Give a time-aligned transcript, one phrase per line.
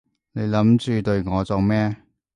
[0.31, 1.95] 你諗住對我做咩？